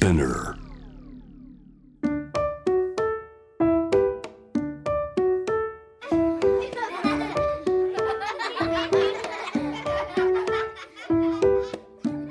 [0.00, 0.56] Spinner.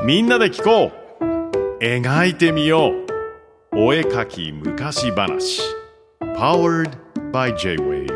[0.06, 0.92] みんなで聞こう。
[1.84, 3.06] 描いてみよう。
[3.76, 5.60] お絵かき昔話。
[6.20, 6.92] Powered
[7.30, 8.08] by J-Wave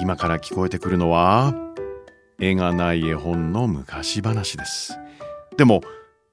[0.00, 1.52] 今から聞こえてくるのは
[2.38, 4.96] 絵がない絵本の昔話です。
[5.56, 5.82] でも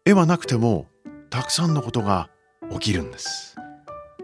[0.03, 0.87] 絵はなくても
[1.29, 2.29] たくさんのことが
[2.71, 3.55] 起きるんです。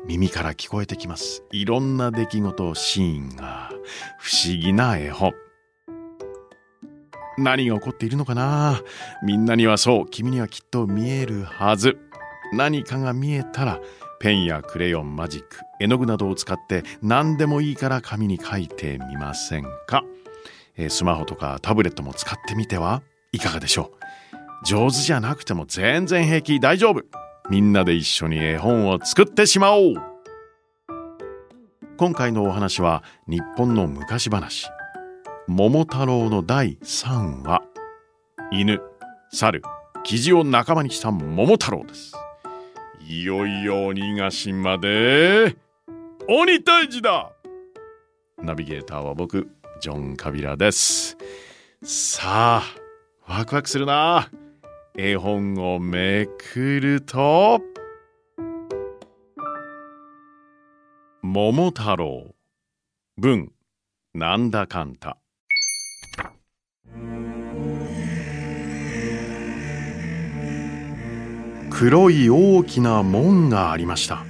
[0.08, 1.44] 耳から聞こえてきます。
[1.52, 3.70] いろんな出来事シーンが
[4.18, 5.34] 不思議な絵本。
[7.38, 8.82] 何が起こっているのかな？
[9.24, 12.00] みんなにはそう君にはきっと見えるはず。
[12.54, 13.80] 何かが見えたら
[14.20, 20.04] ペンやクレヨンマジック絵の具などを使って何でもいいから紙に書いてみませんか、
[20.76, 23.04] えースマホとかタブレットも使ってみては
[23.34, 24.07] いかがでしょう？
[24.66, 26.60] 上手じゃなくても全然平気。
[26.60, 27.04] 大丈夫。
[27.50, 29.96] みんなで一緒に絵本を作ってしまおう。
[31.98, 34.68] 今回のお話は日本の昔話。
[35.48, 37.64] 桃太郎の第3話。
[38.52, 38.82] 犬
[39.32, 39.62] 猿
[40.04, 42.14] キジを仲間にした桃太郎です。
[43.08, 45.56] いよいよ鬼ヶ島で
[46.28, 47.32] 鬼退治だ。
[48.42, 49.48] ナビゲーターは僕
[49.80, 51.18] ジョン・カビラです。
[51.84, 52.64] さあ
[53.26, 54.30] ワクワクするな。
[55.00, 57.62] 絵本をめくると
[61.22, 62.34] 桃太郎
[63.16, 63.52] 文
[64.16, 65.20] なんだかんだ
[71.70, 74.26] 黒い大きな門がありました。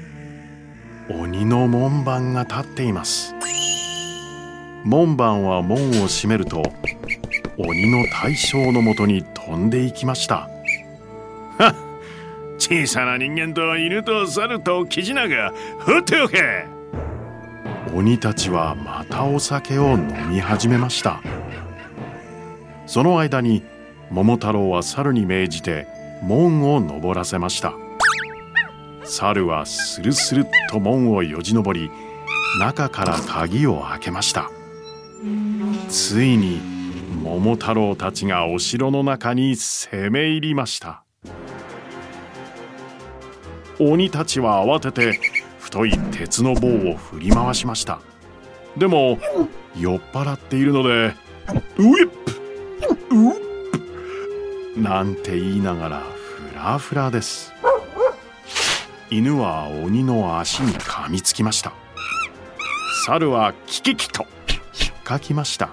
[1.09, 3.33] 鬼の門番が立っています。
[4.83, 6.61] 門番は門を閉めると
[7.57, 10.49] 鬼の大将のもとに飛んでいきました。
[12.57, 16.65] 小さな人間と犬と猿とキジナが放っておけ。
[17.93, 21.21] 鬼たちはまたお酒を飲み始めました。
[22.85, 23.63] その間に
[24.09, 25.87] 桃太郎は猿に命じて
[26.23, 27.73] 門を登らせました。
[29.03, 31.89] 猿はスルスルっと門をよじ登り
[32.59, 34.51] 中から鍵を開けました。
[35.89, 36.59] ついに
[37.23, 41.06] 桃太郎たちがお城の中に攻め入りました。
[43.79, 45.19] 鬼たちは慌てて
[45.59, 47.99] 太い鉄の棒を振り回しました。
[48.77, 49.19] でも
[49.77, 51.13] 酔っ払っているので
[51.77, 52.31] 「ウィップ
[53.11, 57.53] ウップ」なんて言いながらフラフラです。
[59.09, 61.71] 犬は鬼の足に噛みつきました。
[63.05, 64.25] 猿はキキキと
[64.79, 65.69] 引っかきました。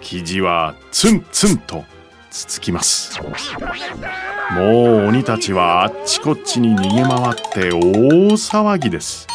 [0.00, 1.84] キジはツンツンと
[2.30, 3.20] つつきます。
[4.56, 7.80] もう鬼たちはあっちこっちに逃げ回って大
[8.32, 9.26] 騒ぎです。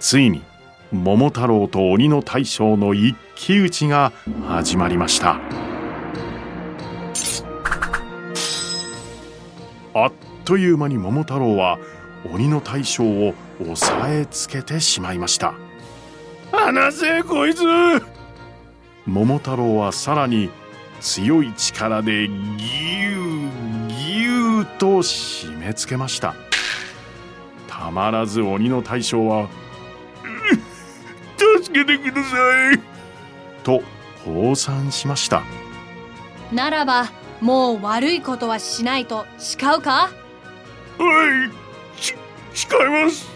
[0.00, 0.42] ついに
[0.90, 4.12] 桃太郎と鬼の大将の一騎打ちが
[4.48, 5.40] 始まりました。
[9.94, 10.12] あっ
[10.44, 11.78] という間に桃太郎は
[12.32, 15.54] 鬼の大将を押さえつけてしまいました。
[16.50, 17.62] 離せこいつ。
[19.06, 20.50] 桃太郎はさらに
[21.00, 23.75] 強い力でギュー
[24.56, 26.34] ギューと締め付けました。
[27.68, 29.48] たまらず鬼の大将は
[31.62, 32.80] 「助けてください」
[33.62, 33.82] と
[34.24, 35.42] 降参しました。
[36.52, 39.90] ならばもう悪いことはしないと誓うか？
[39.90, 40.10] は
[41.98, 42.14] いし
[42.54, 43.28] 誓います。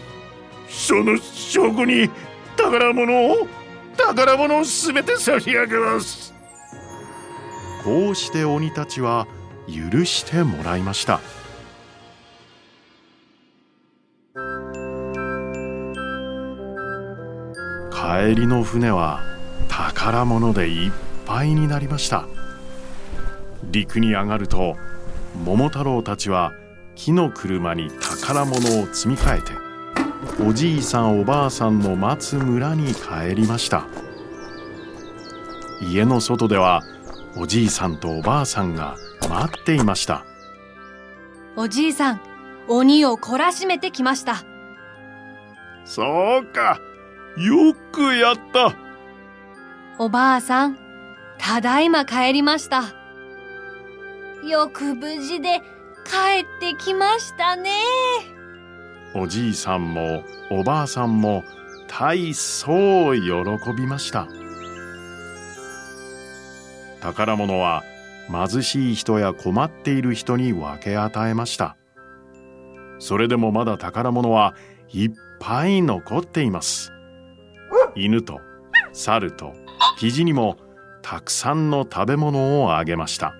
[0.69, 2.09] その証拠に
[2.57, 3.47] 宝物を
[3.95, 6.33] 宝物をすべて差し上げます。
[7.83, 9.27] こうして鬼たちは
[9.67, 11.19] 許してもらいました。
[17.91, 19.21] 帰りの船は
[19.69, 20.91] 宝物でいっ
[21.25, 22.27] ぱいになりました。
[23.71, 24.75] 陸に上がると
[25.45, 26.51] 桃太郎たちは
[26.95, 29.51] 木の車に宝物を積み替えて
[30.43, 33.85] おじいさんおばあさんの待つ村に帰りました。
[35.81, 36.81] 家の外では
[37.37, 38.97] おじいさんとおばあさんが
[39.29, 40.25] 待っていました。
[41.55, 42.21] おじいさん
[42.67, 44.43] 鬼を懲らしめてきました。
[45.85, 46.79] そうか。
[47.37, 48.75] よくやった。
[49.97, 50.77] おばあさん
[51.37, 52.93] ただいま帰りました。
[54.47, 55.61] よく無事で
[56.05, 57.71] 帰ってきましたね。
[59.13, 61.43] おじいさんもおばあさんも
[61.87, 63.21] 大層喜
[63.75, 64.27] びました。
[67.01, 67.83] 宝物は
[68.29, 71.77] 貧しい人や困っている人に分け与えました。
[72.99, 74.55] それでもまだ宝物は
[74.89, 76.91] いっぱい残っています。
[77.95, 78.39] 犬と
[78.93, 79.53] 猿と
[79.97, 80.57] 肘にも
[81.01, 83.33] たくさんの食べ物をあげました。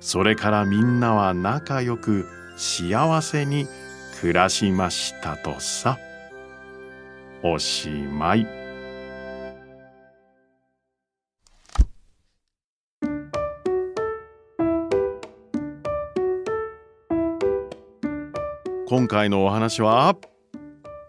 [0.00, 2.26] それからみんなは仲良く
[2.56, 3.66] 幸せに
[4.20, 5.98] 暮らしましたとさ。
[7.42, 8.61] おしまい。
[18.92, 20.14] 今回のお話は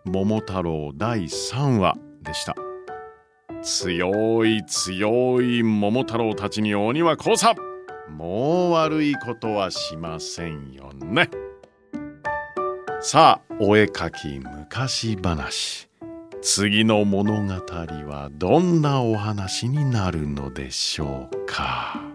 [0.05, 2.55] 桃太郎第3話でした。
[3.61, 7.55] 強い強い桃太郎たちに鬼は降参
[8.09, 11.29] もう悪いことはしませんよね。
[13.01, 15.89] さあお絵かき昔話。
[16.41, 22.12] 次の物語はどんなお話になるのでしょうか。